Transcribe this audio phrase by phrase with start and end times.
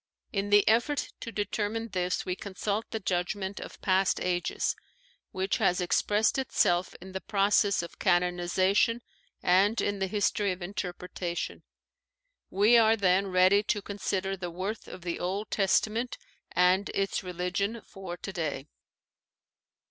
[0.33, 4.75] In the effort to determine this we consult the judgment of past ages,
[5.29, 9.03] which has expressed itself in the process of canonization
[9.43, 11.61] and in the history of interpretation.
[12.49, 16.17] We are then ready to con sider the worth of the Old Testament
[16.51, 18.65] and its religion for today.